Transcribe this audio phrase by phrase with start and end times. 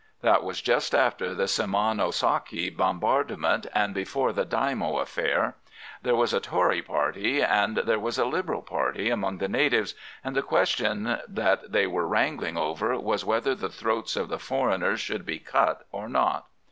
[0.21, 5.57] That was just after the Simonosaki bombardment, and before the Daimio affair.
[6.01, 9.93] There was a Tory party and there was a Liberal party among the natives,
[10.23, 14.99] and the question that they were wrangling over was whether the throats of the foreigners
[14.99, 16.47] should be cut or not.